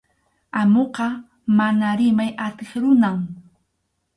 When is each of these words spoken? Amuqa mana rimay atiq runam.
Amuqa 0.59 1.07
mana 1.57 1.87
rimay 1.99 2.31
atiq 2.45 2.69
runam. 2.81 3.19